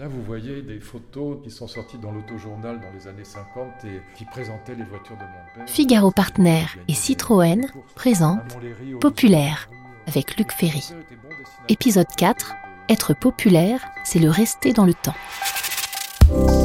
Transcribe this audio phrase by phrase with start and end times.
[0.00, 4.00] Là, vous voyez des photos qui sont sorties dans l'autojournal dans les années 50 et
[4.16, 5.68] qui présentaient les voitures de mon père.
[5.68, 8.56] Figaro Partner et Citroën présentent
[8.98, 9.68] Populaire
[10.06, 10.94] avec Luc Ferry.
[11.68, 12.54] Épisode 4
[12.88, 16.59] Être populaire, c'est le rester dans le temps.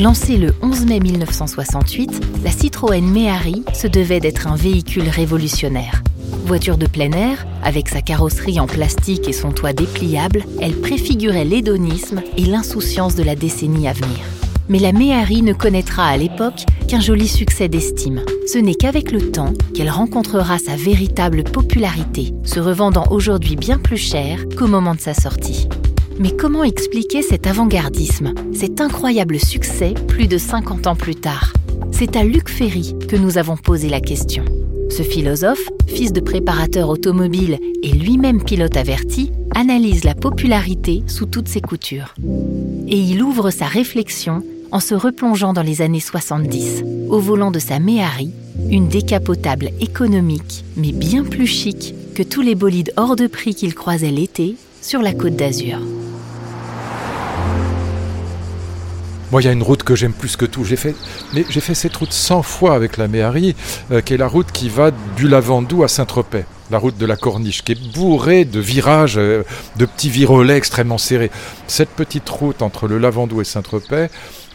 [0.00, 6.04] Lancée le 11 mai 1968, la Citroën Méhari se devait d'être un véhicule révolutionnaire.
[6.46, 11.44] Voiture de plein air, avec sa carrosserie en plastique et son toit dépliable, elle préfigurait
[11.44, 14.20] l'hédonisme et l'insouciance de la décennie à venir.
[14.68, 18.22] Mais la Méhari ne connaîtra à l'époque qu'un joli succès d'estime.
[18.46, 23.96] Ce n'est qu'avec le temps qu'elle rencontrera sa véritable popularité, se revendant aujourd'hui bien plus
[23.96, 25.68] cher qu'au moment de sa sortie.
[26.20, 31.52] Mais comment expliquer cet avant-gardisme, cet incroyable succès plus de 50 ans plus tard?
[31.92, 34.44] C'est à Luc Ferry que nous avons posé la question.
[34.90, 41.48] Ce philosophe, fils de préparateur automobile et lui-même pilote averti, analyse la popularité sous toutes
[41.48, 42.14] ses coutures.
[42.88, 47.60] Et il ouvre sa réflexion en se replongeant dans les années 70, au volant de
[47.60, 48.32] sa Méhari,
[48.70, 53.74] une décapotable économique, mais bien plus chic que tous les bolides hors de prix qu'il
[53.74, 55.78] croisait l'été sur la côte d'Azur.
[59.30, 60.64] Moi, il y a une route que j'aime plus que tout.
[60.64, 60.94] J'ai fait,
[61.34, 63.54] mais j'ai fait cette route 100 fois avec la Méhari,
[63.92, 66.44] euh, qui est la route qui va du Lavandou à Saint-Tropez.
[66.70, 69.42] La route de la Corniche, qui est bourrée de virages, euh,
[69.76, 71.30] de petits virolets extrêmement serrés.
[71.66, 74.08] Cette petite route entre le Lavandou et Saint-Tropez,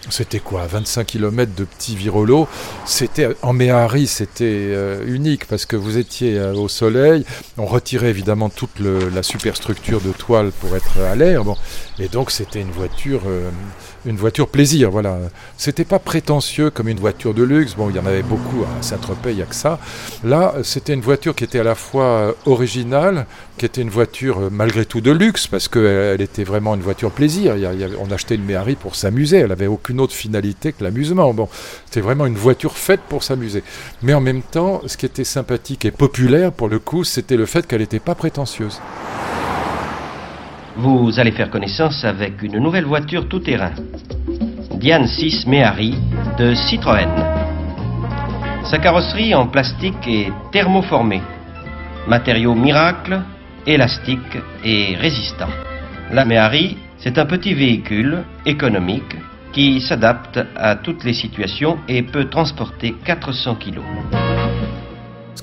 [0.10, 2.48] c'était quoi 25 km de petits virolos.
[2.86, 7.26] C'était en Méhari, c'était euh, unique parce que vous étiez au soleil.
[7.58, 11.44] On retirait évidemment toute la superstructure de toile pour être à l'air.
[11.44, 11.56] Bon,
[12.00, 13.22] et donc c'était une voiture
[14.06, 14.92] une voiture plaisir.
[14.92, 15.18] Voilà,
[15.58, 17.76] c'était pas prétentieux comme une voiture de luxe.
[17.76, 19.80] Bon, il y en avait beaucoup à Saint-Tropez, il n'y a que ça.
[20.24, 23.26] Là, c'était une voiture qui était à la fois euh, originale,
[23.58, 27.12] qui était une voiture euh, malgré tout de luxe parce qu'elle était vraiment une voiture
[27.12, 27.56] plaisir.
[28.00, 29.38] on achetait une Méhari pour s'amuser.
[29.38, 31.34] Elle avait aucune autre finalité que l'amusement.
[31.34, 31.48] Bon,
[31.86, 33.64] c'était vraiment une voiture faite pour s'amuser.
[34.02, 37.46] Mais en même temps, ce qui était sympathique et populaire pour le coup, c'était le
[37.46, 38.80] fait qu'elle n'était pas prétentieuse.
[40.76, 43.74] Vous allez faire connaissance avec une nouvelle voiture tout-terrain.
[44.76, 45.96] Diane 6 Méhari
[46.40, 47.10] de Citroën.
[48.70, 51.22] Sa carrosserie en plastique est thermoformée.
[52.08, 53.22] Matériau miracle,
[53.68, 55.50] élastique et résistant.
[56.12, 59.16] La Méhari, c'est un petit véhicule économique
[59.54, 63.80] qui s'adapte à toutes les situations et peut transporter 400 kg.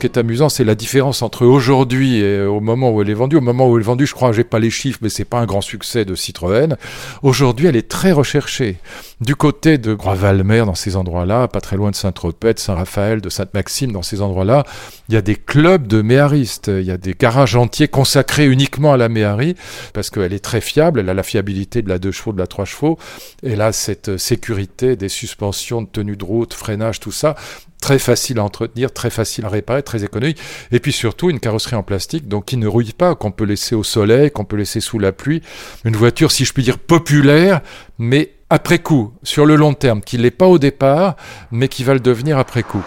[0.01, 3.37] Qui est amusant, c'est la différence entre aujourd'hui et au moment où elle est vendue.
[3.37, 5.41] Au moment où elle est vendue, je crois, j'ai pas les chiffres, mais c'est pas
[5.41, 6.79] un grand succès de Citroën.
[7.23, 8.79] Aujourd'hui, elle est très recherchée.
[9.21, 13.29] Du côté de Groix-Valmer, dans ces endroits-là, pas très loin de Saint-Tropez, de Saint-Raphaël, de
[13.29, 14.65] Sainte-Maxime, dans ces endroits-là,
[15.11, 16.69] il y a des clubs de méharistes.
[16.69, 19.55] Il y a des garages entiers consacrés uniquement à la méhari,
[19.93, 21.01] parce qu'elle est très fiable.
[21.01, 22.99] Elle a la fiabilité de la 2 chevaux, de la 3 chevaux.
[23.43, 27.37] Elle a cette sécurité des suspensions de tenue de route, freinage, tout ça
[27.81, 30.39] très facile à entretenir, très facile à réparer, très économique.
[30.73, 33.75] Et puis surtout une carrosserie en plastique, donc qui ne rouille pas, qu'on peut laisser
[33.75, 35.43] au soleil, qu'on peut laisser sous la pluie.
[35.85, 37.61] Une voiture, si je puis dire, populaire,
[37.99, 41.17] mais après coup, sur le long terme, qui l'est pas au départ,
[41.51, 42.85] mais qui va le devenir après coup.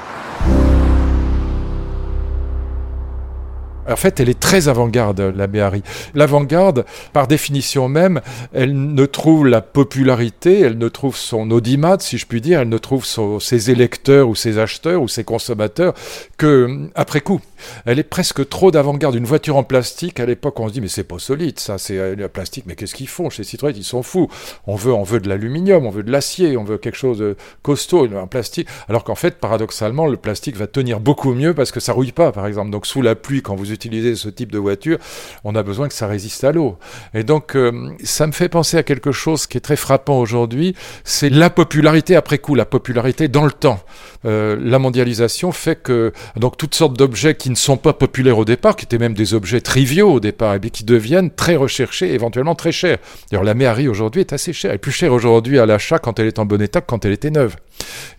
[3.90, 5.84] En fait, elle est très avant-garde, la Béhari.
[6.14, 8.22] L'avant-garde, par définition même,
[8.54, 12.70] elle ne trouve la popularité, elle ne trouve son audimat, si je puis dire, elle
[12.70, 13.06] ne trouve
[13.40, 15.94] ses électeurs ou ses acheteurs ou ses consommateurs
[16.38, 17.42] que après coup.
[17.86, 19.16] Elle est presque trop d'avant-garde.
[19.16, 21.98] Une voiture en plastique, à l'époque, on se dit, mais c'est pas solide, ça, c'est
[21.98, 23.74] euh, le plastique, mais qu'est-ce qu'ils font chez Citroën?
[23.76, 24.30] Ils sont fous.
[24.68, 27.36] On veut, on veut de l'aluminium, on veut de l'acier, on veut quelque chose de
[27.62, 28.68] costaud, un plastique.
[28.88, 32.32] Alors qu'en fait, paradoxalement, le plastique va tenir beaucoup mieux parce que ça rouille pas,
[32.32, 32.70] par exemple.
[32.70, 34.98] Donc, sous la pluie, quand vous utilisez ce type de voiture,
[35.44, 36.78] on a besoin que ça résiste à l'eau.
[37.14, 40.76] Et donc, euh, ça me fait penser à quelque chose qui est très frappant aujourd'hui,
[41.04, 43.80] c'est la popularité après coup, la popularité dans le temps.
[44.26, 48.46] Euh, la mondialisation fait que donc toutes sortes d'objets qui ne sont pas populaires au
[48.46, 52.14] départ, qui étaient même des objets triviaux au départ, et bien qui deviennent très recherchés,
[52.14, 53.00] éventuellement très chers.
[53.30, 54.72] D'ailleurs, la Méhari aujourd'hui est assez chère.
[54.72, 57.06] Elle est plus chère aujourd'hui à l'achat quand elle est en bon état que quand
[57.06, 57.56] elle était neuve.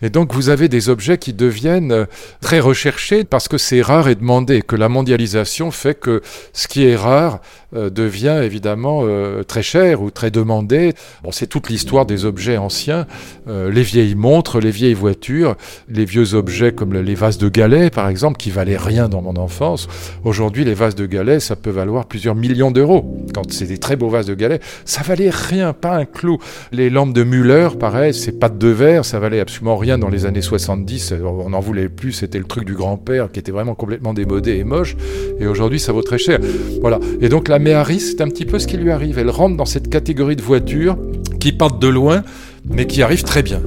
[0.01, 2.05] Et donc, vous avez des objets qui deviennent euh,
[2.41, 6.21] très recherchés parce que c'est rare et demandé, que la mondialisation fait que
[6.53, 7.39] ce qui est rare
[7.75, 10.93] euh, devient évidemment euh, très cher ou très demandé.
[11.23, 13.05] Bon, c'est toute l'histoire des objets anciens,
[13.47, 15.55] euh, les vieilles montres, les vieilles voitures,
[15.89, 19.35] les vieux objets comme les vases de galets par exemple, qui valaient rien dans mon
[19.35, 19.87] enfance.
[20.23, 23.25] Aujourd'hui, les vases de galets, ça peut valoir plusieurs millions d'euros.
[23.33, 26.37] Quand c'est des très beaux vases de galets, ça valait rien, pas un clou.
[26.71, 30.25] Les lampes de Müller, pareil, c'est pattes de verre, ça valait absolument rien dans les
[30.25, 31.13] années 70.
[31.23, 34.63] On n'en voulait plus, c'était le truc du grand-père qui était vraiment complètement démodé et
[34.63, 34.95] moche.
[35.39, 36.39] Et aujourd'hui, ça vaut très cher.
[36.81, 36.99] Voilà.
[37.21, 39.19] Et donc la Méhari, c'est un petit peu ce qui lui arrive.
[39.19, 40.97] Elle rentre dans cette catégorie de voitures
[41.39, 42.23] qui partent de loin,
[42.69, 43.61] mais qui arrivent très bien.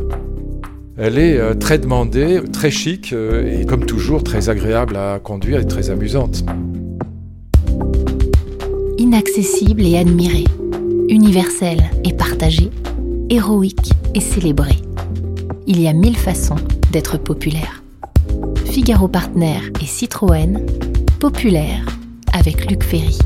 [0.97, 5.61] Elle est euh, très demandée, très chic euh, et comme toujours très agréable à conduire
[5.61, 6.45] et très amusante.
[8.99, 10.47] Inaccessible et admirée,
[11.09, 12.71] universelle et partagée,
[13.31, 14.79] héroïque et célébrée.
[15.69, 16.57] Il y a mille façons
[16.91, 17.85] d'être populaire.
[18.65, 20.61] Figaro Partner et Citroën,
[21.19, 21.85] populaire
[22.33, 23.19] avec Luc Ferry.